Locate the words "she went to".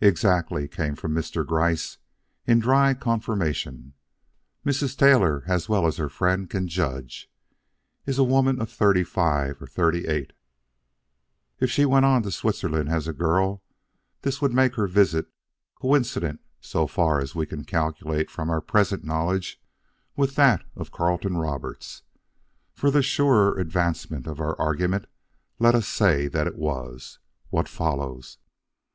11.70-12.30